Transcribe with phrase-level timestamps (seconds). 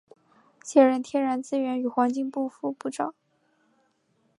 [0.63, 3.13] 现任天然资源与环境部副部长。